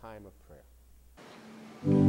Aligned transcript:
time 0.00 0.26
of 0.26 0.32
prayer. 0.46 2.07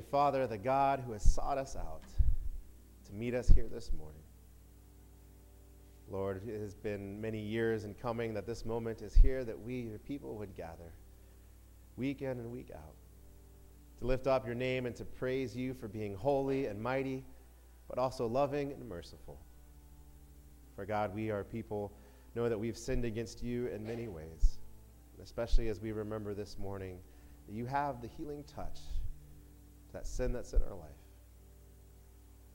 Father, 0.00 0.46
the 0.48 0.58
God 0.58 1.04
who 1.06 1.12
has 1.12 1.22
sought 1.22 1.56
us 1.56 1.76
out 1.76 2.02
to 3.06 3.12
meet 3.14 3.32
us 3.32 3.48
here 3.48 3.68
this 3.72 3.92
morning. 3.96 4.22
Lord, 6.10 6.42
it 6.48 6.60
has 6.60 6.74
been 6.74 7.20
many 7.20 7.38
years 7.38 7.84
in 7.84 7.94
coming 7.94 8.34
that 8.34 8.44
this 8.44 8.64
moment 8.64 9.02
is 9.02 9.14
here 9.14 9.44
that 9.44 9.60
we, 9.60 9.82
your 9.82 9.98
people, 10.00 10.34
would 10.36 10.56
gather 10.56 10.92
week 11.96 12.22
in 12.22 12.30
and 12.30 12.50
week 12.50 12.70
out 12.74 12.96
to 14.00 14.06
lift 14.06 14.26
up 14.26 14.46
your 14.46 14.56
name 14.56 14.84
and 14.84 14.96
to 14.96 15.04
praise 15.04 15.56
you 15.56 15.74
for 15.74 15.86
being 15.86 16.16
holy 16.16 16.66
and 16.66 16.82
mighty, 16.82 17.24
but 17.88 17.98
also 17.98 18.26
loving 18.26 18.72
and 18.72 18.88
merciful. 18.88 19.38
For 20.74 20.84
God, 20.84 21.14
we 21.14 21.30
our 21.30 21.44
people 21.44 21.92
know 22.34 22.48
that 22.48 22.58
we've 22.58 22.76
sinned 22.76 23.04
against 23.04 23.44
you 23.44 23.68
in 23.68 23.86
many 23.86 24.08
ways, 24.08 24.58
especially 25.22 25.68
as 25.68 25.80
we 25.80 25.92
remember 25.92 26.34
this 26.34 26.58
morning 26.58 26.98
that 27.46 27.54
you 27.54 27.64
have 27.64 28.02
the 28.02 28.08
healing 28.08 28.44
touch 28.44 28.80
that 29.96 30.06
sin 30.06 30.30
that's 30.30 30.52
in 30.52 30.60
our 30.62 30.74
life. 30.76 30.90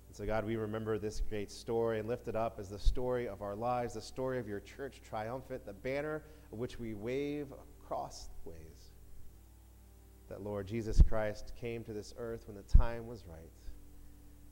And 0.07 0.15
so, 0.15 0.25
God, 0.25 0.45
we 0.45 0.57
remember 0.57 0.99
this 0.99 1.21
great 1.27 1.51
story 1.51 1.97
and 1.97 2.07
lift 2.07 2.27
it 2.27 2.35
up 2.35 2.59
as 2.59 2.69
the 2.69 2.77
story 2.77 3.27
of 3.27 3.41
our 3.41 3.55
lives, 3.55 3.95
the 3.95 4.01
story 4.01 4.37
of 4.37 4.47
your 4.47 4.59
church 4.59 5.01
triumphant, 5.07 5.65
the 5.65 5.73
banner 5.73 6.21
of 6.53 6.59
which 6.59 6.79
we 6.79 6.93
wave 6.93 7.47
across 7.83 8.29
the 8.43 8.51
ways. 8.51 8.91
That, 10.29 10.43
Lord, 10.43 10.67
Jesus 10.67 11.01
Christ 11.01 11.53
came 11.59 11.83
to 11.85 11.93
this 11.93 12.13
earth 12.19 12.43
when 12.45 12.55
the 12.55 12.77
time 12.77 13.07
was 13.07 13.23
right, 13.27 13.49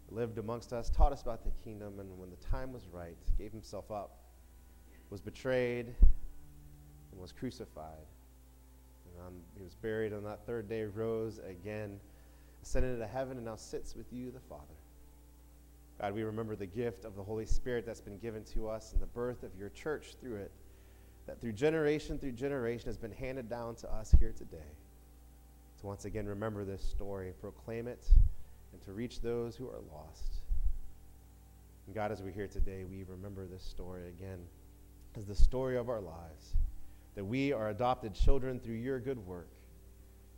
lived 0.09 0.39
amongst 0.39 0.73
us, 0.73 0.89
taught 0.89 1.11
us 1.11 1.21
about 1.21 1.43
the 1.43 1.51
kingdom, 1.63 1.99
and 1.99 2.17
when 2.17 2.31
the 2.31 2.37
time 2.37 2.73
was 2.73 2.87
right, 2.91 3.17
gave 3.37 3.51
himself 3.51 3.91
up, 3.91 4.17
was 5.11 5.21
betrayed, 5.21 5.93
and 7.11 7.21
was 7.21 7.31
crucified. 7.31 8.07
And 9.05 9.25
on, 9.25 9.33
he 9.55 9.63
was 9.63 9.75
buried 9.75 10.11
on 10.11 10.23
that 10.23 10.45
third 10.47 10.67
day, 10.67 10.85
rose 10.85 11.39
again 11.47 11.99
ascended 12.63 12.93
into 12.93 13.07
heaven, 13.07 13.37
and 13.37 13.45
now 13.45 13.55
sits 13.55 13.95
with 13.95 14.11
you, 14.11 14.31
the 14.31 14.39
Father. 14.39 14.63
God, 15.99 16.13
we 16.13 16.23
remember 16.23 16.55
the 16.55 16.65
gift 16.65 17.03
of 17.03 17.15
the 17.15 17.23
Holy 17.23 17.45
Spirit 17.45 17.85
that's 17.85 17.99
been 17.99 18.17
given 18.19 18.43
to 18.53 18.69
us 18.69 18.93
and 18.93 19.01
the 19.01 19.07
birth 19.07 19.43
of 19.43 19.53
your 19.57 19.69
church 19.69 20.15
through 20.21 20.35
it, 20.35 20.51
that 21.27 21.41
through 21.41 21.51
generation 21.51 22.17
through 22.17 22.31
generation 22.31 22.87
has 22.87 22.97
been 22.97 23.11
handed 23.11 23.49
down 23.49 23.75
to 23.75 23.93
us 23.93 24.15
here 24.19 24.33
today. 24.35 24.71
To 25.81 25.87
once 25.87 26.05
again 26.05 26.25
remember 26.25 26.63
this 26.63 26.81
story, 26.81 27.33
proclaim 27.41 27.87
it, 27.87 28.05
and 28.71 28.81
to 28.83 28.93
reach 28.93 29.21
those 29.21 29.55
who 29.55 29.67
are 29.67 29.81
lost. 29.93 30.41
And 31.85 31.95
God, 31.95 32.11
as 32.11 32.21
we're 32.21 32.31
here 32.31 32.47
today, 32.47 32.85
we 32.89 33.03
remember 33.03 33.45
this 33.45 33.63
story 33.63 34.07
again 34.07 34.39
as 35.17 35.25
the 35.25 35.35
story 35.35 35.75
of 35.75 35.89
our 35.89 35.99
lives, 35.99 36.55
that 37.15 37.25
we 37.25 37.51
are 37.51 37.69
adopted 37.69 38.13
children 38.13 38.59
through 38.59 38.75
your 38.75 38.99
good 38.99 39.17
work, 39.25 39.49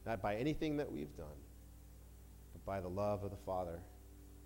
not 0.06 0.22
by 0.22 0.36
anything 0.38 0.78
that 0.78 0.92
we've 0.92 1.16
done 1.18 1.28
by 2.66 2.80
the 2.80 2.88
love 2.88 3.24
of 3.24 3.32
the 3.32 3.38
Father, 3.46 3.80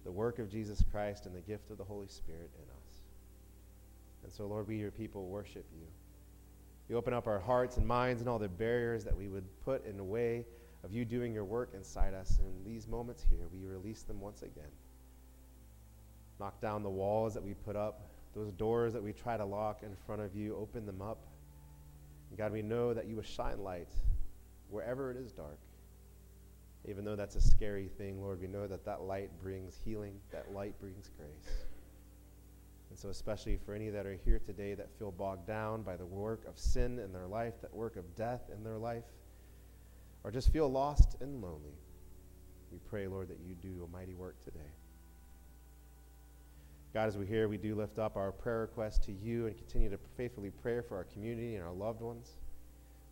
the 0.03 0.11
work 0.11 0.39
of 0.39 0.49
Jesus 0.49 0.83
Christ, 0.91 1.25
and 1.25 1.35
the 1.35 1.41
gift 1.41 1.71
of 1.71 1.77
the 1.77 1.83
Holy 1.83 2.07
Spirit 2.07 2.51
in 2.57 2.69
us. 2.69 3.01
And 4.23 4.31
so, 4.31 4.47
Lord, 4.47 4.67
we, 4.67 4.77
your 4.77 4.91
people, 4.91 5.27
worship 5.27 5.65
you. 5.73 5.87
You 6.89 6.97
open 6.97 7.13
up 7.13 7.27
our 7.27 7.39
hearts 7.39 7.77
and 7.77 7.85
minds 7.85 8.21
and 8.21 8.29
all 8.29 8.39
the 8.39 8.47
barriers 8.47 9.03
that 9.03 9.15
we 9.15 9.27
would 9.27 9.45
put 9.63 9.85
in 9.85 9.97
the 9.97 10.03
way 10.03 10.45
of 10.83 10.91
you 10.91 11.03
doing 11.03 11.33
your 11.33 11.45
work 11.45 11.71
inside 11.73 12.13
us. 12.13 12.39
In 12.39 12.63
these 12.63 12.87
moments 12.87 13.25
here, 13.27 13.47
we 13.51 13.65
release 13.65 14.03
them 14.03 14.19
once 14.21 14.43
again. 14.43 14.71
Knock 16.39 16.61
down 16.61 16.83
the 16.83 16.89
walls 16.89 17.33
that 17.33 17.43
we 17.43 17.53
put 17.53 17.75
up, 17.75 18.09
those 18.35 18.51
doors 18.51 18.93
that 18.93 19.01
we 19.01 19.13
try 19.13 19.35
to 19.35 19.45
lock 19.45 19.81
in 19.81 19.95
front 20.05 20.21
of 20.21 20.35
you, 20.35 20.55
open 20.55 20.85
them 20.85 21.01
up. 21.01 21.25
And 22.29 22.37
God, 22.37 22.51
we 22.51 22.61
know 22.61 22.93
that 22.93 23.07
you 23.07 23.15
will 23.15 23.23
shine 23.23 23.63
light 23.63 23.89
wherever 24.69 25.09
it 25.09 25.17
is 25.17 25.31
dark. 25.31 25.57
Even 26.87 27.03
though 27.03 27.15
that's 27.15 27.35
a 27.35 27.41
scary 27.41 27.89
thing, 27.97 28.21
Lord, 28.21 28.39
we 28.39 28.47
know 28.47 28.67
that 28.67 28.85
that 28.85 29.01
light 29.01 29.29
brings 29.41 29.75
healing, 29.83 30.19
that 30.31 30.53
light 30.53 30.79
brings 30.79 31.09
grace. 31.17 31.65
And 32.89 32.97
so, 32.97 33.09
especially 33.09 33.57
for 33.65 33.73
any 33.73 33.89
that 33.89 34.05
are 34.05 34.17
here 34.23 34.39
today 34.39 34.73
that 34.75 34.89
feel 34.97 35.11
bogged 35.11 35.47
down 35.47 35.81
by 35.81 35.97
the 35.97 36.05
work 36.05 36.45
of 36.47 36.57
sin 36.57 36.99
in 36.99 37.11
their 37.11 37.27
life, 37.27 37.53
that 37.61 37.73
work 37.73 37.95
of 37.95 38.15
death 38.15 38.43
in 38.55 38.63
their 38.63 38.77
life, 38.77 39.03
or 40.23 40.31
just 40.31 40.51
feel 40.53 40.71
lost 40.71 41.17
and 41.21 41.41
lonely, 41.41 41.77
we 42.71 42.77
pray, 42.89 43.07
Lord, 43.07 43.29
that 43.29 43.39
you 43.45 43.55
do 43.55 43.83
a 43.83 43.91
mighty 43.91 44.13
work 44.13 44.39
today. 44.43 44.71
God, 46.93 47.09
as 47.09 47.17
we 47.17 47.25
hear, 47.25 47.47
we 47.47 47.57
do 47.57 47.75
lift 47.75 47.99
up 47.99 48.15
our 48.15 48.31
prayer 48.31 48.61
requests 48.61 49.05
to 49.07 49.11
you 49.11 49.47
and 49.47 49.57
continue 49.57 49.89
to 49.89 49.97
faithfully 50.15 50.51
pray 50.61 50.79
for 50.81 50.95
our 50.95 51.03
community 51.03 51.55
and 51.55 51.63
our 51.65 51.73
loved 51.73 52.01
ones. 52.01 52.31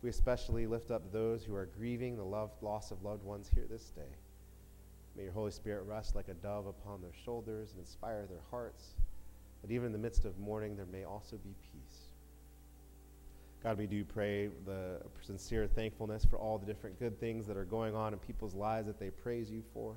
We 0.04 0.10
especially 0.10 0.66
lift 0.66 0.90
up 0.90 1.10
those 1.12 1.44
who 1.44 1.54
are 1.54 1.64
grieving 1.64 2.18
the 2.18 2.24
love, 2.24 2.50
loss 2.60 2.90
of 2.90 3.02
loved 3.02 3.24
ones 3.24 3.50
here 3.54 3.64
this 3.70 3.84
day. 3.84 4.02
May 5.16 5.22
your 5.22 5.32
Holy 5.32 5.50
Spirit 5.50 5.84
rest 5.84 6.14
like 6.14 6.28
a 6.28 6.34
dove 6.34 6.66
upon 6.66 7.00
their 7.00 7.14
shoulders 7.24 7.70
and 7.70 7.80
inspire 7.80 8.26
their 8.26 8.42
hearts, 8.50 8.96
that 9.62 9.70
even 9.70 9.86
in 9.86 9.92
the 9.92 9.98
midst 9.98 10.26
of 10.26 10.38
mourning, 10.38 10.76
there 10.76 10.84
may 10.84 11.04
also 11.04 11.36
be 11.36 11.54
peace. 11.72 12.00
God, 13.62 13.78
we 13.78 13.86
do 13.86 14.04
pray 14.04 14.50
the 14.66 15.00
sincere 15.22 15.66
thankfulness 15.66 16.22
for 16.26 16.38
all 16.38 16.58
the 16.58 16.66
different 16.66 16.98
good 16.98 17.18
things 17.18 17.46
that 17.46 17.56
are 17.56 17.64
going 17.64 17.94
on 17.94 18.12
in 18.12 18.18
people's 18.18 18.54
lives 18.54 18.86
that 18.88 19.00
they 19.00 19.08
praise 19.08 19.50
you 19.50 19.62
for. 19.72 19.96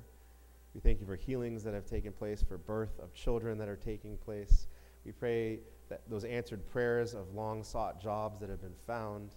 We 0.72 0.80
thank 0.80 1.00
you 1.00 1.06
for 1.06 1.16
healings 1.16 1.62
that 1.64 1.74
have 1.74 1.84
taken 1.84 2.14
place, 2.14 2.42
for 2.42 2.56
birth 2.56 2.98
of 2.98 3.12
children 3.12 3.58
that 3.58 3.68
are 3.68 3.76
taking 3.76 4.16
place. 4.16 4.68
We 5.04 5.12
pray 5.12 5.58
that 5.90 6.00
those 6.08 6.24
answered 6.24 6.66
prayers 6.66 7.12
of 7.12 7.34
long 7.34 7.62
sought 7.62 8.00
jobs 8.00 8.40
that 8.40 8.48
have 8.48 8.62
been 8.62 8.76
found. 8.86 9.28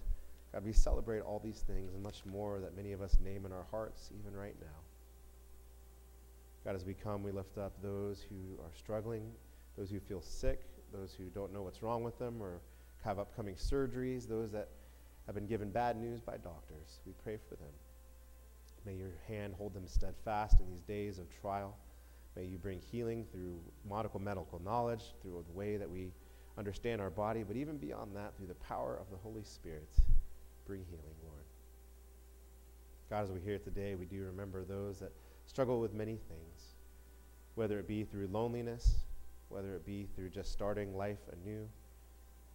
God, 0.53 0.65
we 0.65 0.73
celebrate 0.73 1.21
all 1.21 1.39
these 1.39 1.63
things 1.65 1.93
and 1.93 2.03
much 2.03 2.25
more 2.25 2.59
that 2.59 2.75
many 2.75 2.91
of 2.91 3.01
us 3.01 3.17
name 3.23 3.45
in 3.45 3.53
our 3.53 3.65
hearts 3.71 4.09
even 4.19 4.37
right 4.37 4.55
now. 4.59 4.67
God, 6.65 6.75
as 6.75 6.85
we 6.85 6.93
come, 6.93 7.23
we 7.23 7.31
lift 7.31 7.57
up 7.57 7.73
those 7.81 8.21
who 8.21 8.61
are 8.61 8.71
struggling, 8.77 9.31
those 9.77 9.89
who 9.89 9.99
feel 9.99 10.21
sick, 10.21 10.61
those 10.93 11.13
who 11.13 11.25
don't 11.25 11.53
know 11.53 11.63
what's 11.63 11.81
wrong 11.81 12.03
with 12.03 12.19
them 12.19 12.41
or 12.41 12.59
have 13.03 13.17
upcoming 13.17 13.55
surgeries, 13.55 14.27
those 14.27 14.51
that 14.51 14.67
have 15.25 15.35
been 15.35 15.47
given 15.47 15.69
bad 15.69 15.97
news 15.99 16.19
by 16.19 16.33
doctors. 16.37 16.99
We 17.05 17.13
pray 17.23 17.37
for 17.49 17.55
them. 17.55 17.71
May 18.85 18.95
your 18.95 19.13
hand 19.27 19.53
hold 19.57 19.73
them 19.73 19.87
steadfast 19.87 20.59
in 20.59 20.67
these 20.67 20.83
days 20.83 21.17
of 21.17 21.27
trial. 21.41 21.77
May 22.35 22.45
you 22.45 22.57
bring 22.57 22.79
healing 22.91 23.25
through 23.31 23.59
medical 23.89 24.19
medical 24.19 24.59
knowledge, 24.63 25.13
through 25.21 25.43
the 25.47 25.57
way 25.57 25.77
that 25.77 25.89
we 25.89 26.11
understand 26.57 26.99
our 26.99 27.09
body, 27.09 27.43
but 27.43 27.55
even 27.55 27.77
beyond 27.77 28.15
that, 28.15 28.35
through 28.35 28.47
the 28.47 28.55
power 28.55 28.97
of 28.99 29.09
the 29.11 29.17
Holy 29.17 29.43
Spirit 29.43 29.89
bring 30.65 30.85
healing, 30.89 31.15
Lord. 31.23 31.43
God, 33.09 33.23
as 33.23 33.31
we 33.31 33.41
hear 33.41 33.55
it 33.55 33.63
today, 33.63 33.95
we 33.95 34.05
do 34.05 34.23
remember 34.23 34.63
those 34.63 34.99
that 34.99 35.11
struggle 35.45 35.79
with 35.79 35.93
many 35.93 36.17
things, 36.29 36.75
whether 37.55 37.79
it 37.79 37.87
be 37.87 38.03
through 38.03 38.27
loneliness, 38.27 38.99
whether 39.49 39.75
it 39.75 39.85
be 39.85 40.07
through 40.15 40.29
just 40.29 40.51
starting 40.51 40.95
life 40.95 41.19
anew, 41.33 41.67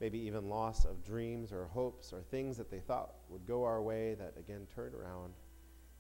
maybe 0.01 0.19
even 0.19 0.49
loss 0.49 0.85
of 0.85 1.05
dreams 1.05 1.53
or 1.53 1.67
hopes 1.67 2.13
or 2.13 2.23
things 2.23 2.57
that 2.57 2.71
they 2.71 2.81
thought 2.81 3.15
would 3.29 3.47
go 3.47 3.65
our 3.65 3.83
way 3.83 4.15
that 4.15 4.35
again 4.39 4.67
turned 4.75 4.95
around 4.95 5.33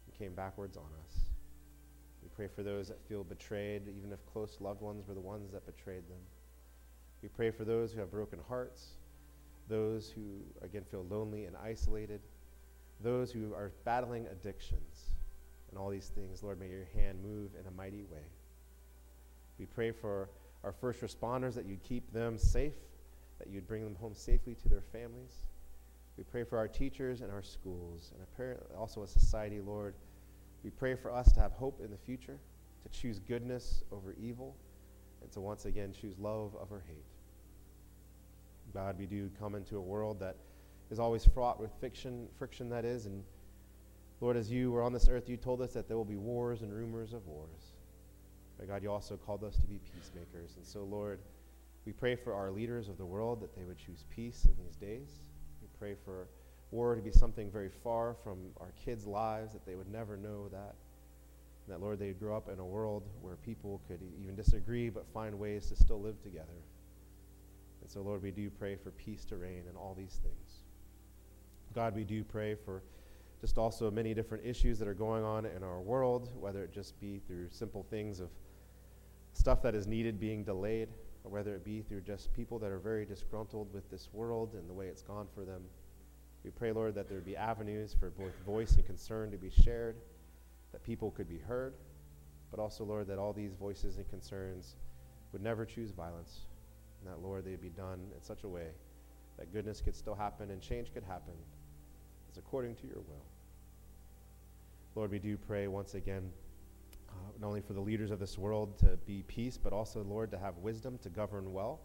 and 0.06 0.18
came 0.18 0.34
backwards 0.34 0.76
on 0.76 0.88
us. 1.04 1.20
We 2.22 2.28
pray 2.34 2.48
for 2.48 2.62
those 2.62 2.88
that 2.88 3.00
feel 3.08 3.24
betrayed, 3.24 3.82
even 3.96 4.12
if 4.12 4.24
close 4.32 4.56
loved 4.60 4.80
ones 4.80 5.06
were 5.06 5.14
the 5.14 5.20
ones 5.20 5.52
that 5.52 5.66
betrayed 5.66 6.08
them. 6.08 6.18
We 7.22 7.28
pray 7.28 7.50
for 7.50 7.64
those 7.64 7.92
who 7.92 8.00
have 8.00 8.10
broken 8.10 8.38
hearts, 8.48 8.88
those 9.68 10.10
who, 10.10 10.22
again, 10.62 10.84
feel 10.90 11.04
lonely 11.10 11.44
and 11.44 11.56
isolated, 11.56 12.20
those 13.00 13.30
who 13.30 13.52
are 13.54 13.72
battling 13.84 14.26
addictions, 14.26 15.10
and 15.70 15.78
all 15.78 15.90
these 15.90 16.10
things. 16.14 16.42
Lord, 16.42 16.58
may 16.58 16.68
your 16.68 16.86
hand 16.94 17.18
move 17.22 17.50
in 17.58 17.66
a 17.66 17.70
mighty 17.70 18.04
way. 18.04 18.24
We 19.58 19.66
pray 19.66 19.90
for 19.90 20.30
our 20.64 20.72
first 20.72 21.00
responders 21.00 21.54
that 21.54 21.66
you'd 21.66 21.82
keep 21.82 22.12
them 22.12 22.38
safe 22.38 22.74
that 23.38 23.48
you'd 23.48 23.66
bring 23.66 23.84
them 23.84 23.96
home 23.96 24.14
safely 24.14 24.54
to 24.54 24.68
their 24.68 24.82
families. 24.92 25.44
We 26.16 26.24
pray 26.24 26.44
for 26.44 26.56
our 26.58 26.68
teachers 26.68 27.20
and 27.20 27.30
our 27.30 27.42
schools, 27.42 28.12
and 28.14 28.58
also 28.76 29.02
a 29.02 29.06
society, 29.06 29.60
Lord. 29.60 29.94
We 30.64 30.70
pray 30.70 30.94
for 30.94 31.12
us 31.12 31.32
to 31.32 31.40
have 31.40 31.52
hope 31.52 31.80
in 31.84 31.90
the 31.90 31.98
future, 31.98 32.38
to 32.82 32.88
choose 33.00 33.18
goodness 33.18 33.82
over 33.92 34.14
evil, 34.18 34.56
and 35.22 35.30
to 35.32 35.40
once 35.40 35.66
again 35.66 35.92
choose 35.92 36.18
love 36.18 36.56
over 36.60 36.82
hate. 36.86 37.04
God, 38.76 38.98
we 38.98 39.06
do 39.06 39.30
come 39.40 39.54
into 39.54 39.78
a 39.78 39.80
world 39.80 40.20
that 40.20 40.36
is 40.90 40.98
always 40.98 41.24
fraught 41.24 41.58
with 41.58 41.70
fiction, 41.80 42.28
friction 42.38 42.68
that 42.68 42.84
is, 42.84 43.06
and 43.06 43.24
Lord, 44.20 44.36
as 44.36 44.50
you 44.50 44.70
were 44.70 44.82
on 44.82 44.92
this 44.92 45.08
earth, 45.08 45.30
you 45.30 45.38
told 45.38 45.62
us 45.62 45.72
that 45.72 45.88
there 45.88 45.96
will 45.96 46.04
be 46.04 46.18
wars 46.18 46.60
and 46.60 46.70
rumors 46.70 47.14
of 47.14 47.26
wars. 47.26 47.72
But 48.58 48.68
God, 48.68 48.82
you 48.82 48.92
also 48.92 49.16
called 49.16 49.44
us 49.44 49.56
to 49.56 49.66
be 49.66 49.80
peacemakers. 49.94 50.56
And 50.56 50.66
so, 50.66 50.84
Lord, 50.84 51.20
we 51.86 51.92
pray 51.92 52.16
for 52.16 52.34
our 52.34 52.50
leaders 52.50 52.90
of 52.90 52.98
the 52.98 53.04
world 53.06 53.40
that 53.40 53.56
they 53.56 53.64
would 53.64 53.78
choose 53.78 54.04
peace 54.10 54.44
in 54.44 54.62
these 54.62 54.76
days. 54.76 55.08
We 55.62 55.68
pray 55.78 55.94
for 56.04 56.28
war 56.70 56.96
to 56.96 57.00
be 57.00 57.12
something 57.12 57.50
very 57.50 57.70
far 57.82 58.14
from 58.22 58.36
our 58.60 58.74
kids' 58.84 59.06
lives, 59.06 59.54
that 59.54 59.64
they 59.64 59.74
would 59.74 59.90
never 59.90 60.18
know 60.18 60.48
that. 60.48 60.74
And 61.64 61.74
that, 61.74 61.80
Lord, 61.80 61.98
they 61.98 62.08
would 62.08 62.20
grow 62.20 62.36
up 62.36 62.50
in 62.50 62.58
a 62.58 62.66
world 62.66 63.04
where 63.22 63.36
people 63.36 63.80
could 63.88 64.00
even 64.20 64.36
disagree 64.36 64.90
but 64.90 65.06
find 65.14 65.38
ways 65.38 65.66
to 65.70 65.76
still 65.76 66.02
live 66.02 66.22
together. 66.22 66.60
And 67.80 67.90
so, 67.90 68.00
Lord, 68.02 68.22
we 68.22 68.30
do 68.30 68.50
pray 68.50 68.76
for 68.76 68.90
peace 68.92 69.24
to 69.26 69.36
reign 69.36 69.64
in 69.70 69.76
all 69.76 69.94
these 69.96 70.20
things. 70.22 70.62
God, 71.74 71.94
we 71.94 72.04
do 72.04 72.24
pray 72.24 72.54
for 72.54 72.82
just 73.40 73.58
also 73.58 73.90
many 73.90 74.14
different 74.14 74.44
issues 74.44 74.78
that 74.78 74.88
are 74.88 74.94
going 74.94 75.24
on 75.24 75.44
in 75.44 75.62
our 75.62 75.80
world, 75.80 76.30
whether 76.40 76.64
it 76.64 76.72
just 76.72 76.98
be 77.00 77.20
through 77.26 77.48
simple 77.50 77.84
things 77.90 78.18
of 78.20 78.30
stuff 79.34 79.60
that 79.62 79.74
is 79.74 79.86
needed 79.86 80.18
being 80.18 80.42
delayed 80.42 80.88
or 81.22 81.30
whether 81.30 81.54
it 81.54 81.64
be 81.64 81.82
through 81.82 82.00
just 82.00 82.32
people 82.32 82.58
that 82.58 82.70
are 82.70 82.78
very 82.78 83.04
disgruntled 83.04 83.72
with 83.74 83.88
this 83.90 84.08
world 84.12 84.54
and 84.54 84.68
the 84.68 84.72
way 84.72 84.86
it's 84.86 85.02
gone 85.02 85.26
for 85.34 85.44
them. 85.44 85.62
We 86.44 86.50
pray, 86.50 86.72
Lord, 86.72 86.94
that 86.94 87.08
there 87.08 87.18
would 87.18 87.26
be 87.26 87.36
avenues 87.36 87.94
for 87.98 88.10
both 88.10 88.32
voice 88.46 88.76
and 88.76 88.86
concern 88.86 89.30
to 89.32 89.36
be 89.36 89.50
shared, 89.50 89.96
that 90.72 90.82
people 90.84 91.10
could 91.10 91.28
be 91.28 91.38
heard, 91.38 91.74
but 92.50 92.60
also, 92.60 92.84
Lord, 92.84 93.08
that 93.08 93.18
all 93.18 93.32
these 93.32 93.54
voices 93.54 93.96
and 93.96 94.08
concerns 94.08 94.76
would 95.32 95.42
never 95.42 95.66
choose 95.66 95.90
violence, 95.90 96.42
and 97.00 97.12
that, 97.12 97.22
Lord, 97.22 97.44
they'd 97.44 97.60
be 97.60 97.70
done 97.70 98.00
in 98.14 98.22
such 98.22 98.44
a 98.44 98.48
way 98.48 98.68
that 99.38 99.52
goodness 99.52 99.80
could 99.80 99.94
still 99.94 100.14
happen 100.14 100.50
and 100.50 100.60
change 100.60 100.92
could 100.92 101.04
happen 101.04 101.34
as 102.30 102.38
according 102.38 102.74
to 102.76 102.86
your 102.86 102.96
will. 102.96 103.24
Lord, 104.94 105.10
we 105.10 105.18
do 105.18 105.36
pray 105.36 105.66
once 105.66 105.94
again 105.94 106.30
uh, 107.10 107.12
not 107.40 107.48
only 107.48 107.60
for 107.60 107.74
the 107.74 107.80
leaders 107.80 108.10
of 108.10 108.18
this 108.18 108.38
world 108.38 108.78
to 108.78 108.98
be 109.06 109.22
peace, 109.26 109.58
but 109.62 109.72
also, 109.72 110.02
Lord, 110.02 110.30
to 110.30 110.38
have 110.38 110.56
wisdom 110.58 110.98
to 111.02 111.10
govern 111.10 111.52
well. 111.52 111.80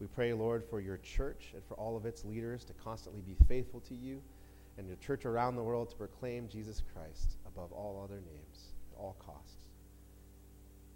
We 0.00 0.06
pray, 0.06 0.32
Lord, 0.32 0.64
for 0.64 0.80
your 0.80 0.98
church 0.98 1.50
and 1.54 1.62
for 1.64 1.74
all 1.74 1.96
of 1.96 2.06
its 2.06 2.24
leaders 2.24 2.64
to 2.64 2.72
constantly 2.74 3.22
be 3.22 3.36
faithful 3.48 3.80
to 3.80 3.94
you 3.94 4.20
and 4.76 4.86
your 4.86 4.96
church 4.96 5.24
around 5.24 5.56
the 5.56 5.62
world 5.62 5.90
to 5.90 5.96
proclaim 5.96 6.48
Jesus 6.48 6.82
Christ 6.92 7.36
above 7.46 7.72
all 7.72 8.00
other 8.02 8.20
names 8.20 8.74
at 8.92 8.98
all 8.98 9.16
costs. 9.24 9.53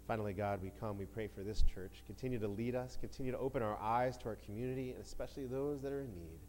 Finally, 0.09 0.33
God, 0.33 0.59
we 0.63 0.71
come, 0.79 0.97
we 0.97 1.05
pray 1.05 1.27
for 1.27 1.43
this 1.43 1.61
church. 1.61 2.01
Continue 2.07 2.39
to 2.39 2.47
lead 2.47 2.73
us, 2.73 2.97
continue 2.99 3.31
to 3.31 3.37
open 3.37 3.61
our 3.61 3.77
eyes 3.79 4.17
to 4.17 4.25
our 4.25 4.37
community, 4.37 4.89
and 4.89 4.99
especially 5.03 5.45
those 5.45 5.83
that 5.83 5.91
are 5.91 6.01
in 6.01 6.11
need, 6.15 6.39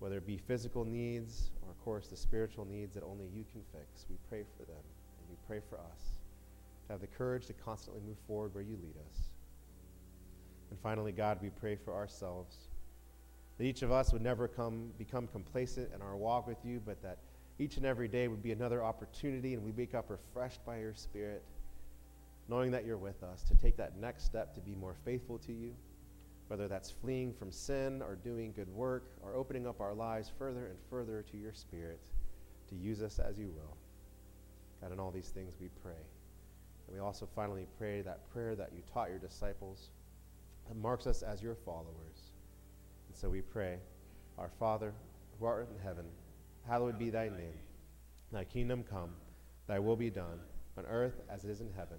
whether 0.00 0.16
it 0.16 0.26
be 0.26 0.36
physical 0.36 0.84
needs 0.84 1.52
or, 1.62 1.70
of 1.70 1.80
course, 1.84 2.08
the 2.08 2.16
spiritual 2.16 2.64
needs 2.64 2.92
that 2.94 3.04
only 3.04 3.26
you 3.32 3.44
can 3.52 3.62
fix. 3.70 4.04
We 4.10 4.16
pray 4.28 4.42
for 4.56 4.64
them 4.64 4.82
and 4.82 5.28
we 5.28 5.36
pray 5.46 5.60
for 5.70 5.76
us 5.76 6.18
to 6.86 6.92
have 6.92 7.00
the 7.00 7.06
courage 7.06 7.46
to 7.46 7.52
constantly 7.52 8.02
move 8.04 8.16
forward 8.26 8.52
where 8.52 8.64
you 8.64 8.76
lead 8.82 8.96
us. 9.08 9.30
And 10.70 10.80
finally, 10.80 11.12
God, 11.12 11.38
we 11.40 11.50
pray 11.50 11.76
for 11.76 11.94
ourselves 11.94 12.56
that 13.58 13.64
each 13.64 13.82
of 13.82 13.92
us 13.92 14.12
would 14.12 14.22
never 14.22 14.48
come, 14.48 14.90
become 14.98 15.28
complacent 15.28 15.88
in 15.94 16.02
our 16.02 16.16
walk 16.16 16.48
with 16.48 16.58
you, 16.64 16.82
but 16.84 17.00
that 17.00 17.18
each 17.60 17.76
and 17.76 17.86
every 17.86 18.08
day 18.08 18.26
would 18.26 18.42
be 18.42 18.50
another 18.50 18.82
opportunity 18.82 19.54
and 19.54 19.62
we 19.62 19.70
wake 19.70 19.94
up 19.94 20.10
refreshed 20.10 20.66
by 20.66 20.80
your 20.80 20.94
Spirit, 20.94 21.44
knowing 22.50 22.72
that 22.72 22.84
you're 22.84 22.98
with 22.98 23.22
us, 23.22 23.44
to 23.44 23.54
take 23.54 23.76
that 23.76 23.96
next 23.96 24.24
step 24.24 24.52
to 24.52 24.60
be 24.60 24.74
more 24.74 24.96
faithful 25.04 25.38
to 25.38 25.52
you, 25.52 25.72
whether 26.48 26.66
that's 26.66 26.90
fleeing 26.90 27.32
from 27.32 27.52
sin 27.52 28.02
or 28.02 28.16
doing 28.16 28.52
good 28.52 28.68
work 28.68 29.12
or 29.22 29.36
opening 29.36 29.68
up 29.68 29.80
our 29.80 29.94
lives 29.94 30.32
further 30.36 30.66
and 30.66 30.76
further 30.90 31.22
to 31.30 31.36
your 31.36 31.52
Spirit 31.52 32.00
to 32.68 32.74
use 32.74 33.02
us 33.02 33.20
as 33.20 33.38
you 33.38 33.46
will. 33.46 33.76
God, 34.80 34.92
in 34.92 34.98
all 34.98 35.12
these 35.12 35.28
things 35.28 35.54
we 35.60 35.68
pray. 35.80 36.02
And 36.88 36.96
we 36.96 37.00
also 37.00 37.28
finally 37.36 37.66
pray 37.78 38.02
that 38.02 38.28
prayer 38.32 38.56
that 38.56 38.72
you 38.74 38.82
taught 38.92 39.10
your 39.10 39.18
disciples 39.20 39.90
that 40.66 40.76
marks 40.76 41.06
us 41.06 41.22
as 41.22 41.40
your 41.40 41.54
followers. 41.54 42.32
And 43.08 43.16
so 43.16 43.28
we 43.28 43.42
pray, 43.42 43.78
Our 44.38 44.50
Father, 44.58 44.92
who 45.38 45.46
art 45.46 45.68
in 45.72 45.80
heaven, 45.80 46.06
hallowed 46.66 46.98
be 46.98 47.10
thy 47.10 47.28
name. 47.28 47.58
Thy 48.32 48.42
kingdom 48.42 48.82
come, 48.82 49.10
thy 49.68 49.78
will 49.78 49.96
be 49.96 50.10
done, 50.10 50.40
on 50.76 50.84
earth 50.86 51.20
as 51.28 51.44
it 51.44 51.50
is 51.50 51.60
in 51.60 51.70
heaven. 51.76 51.98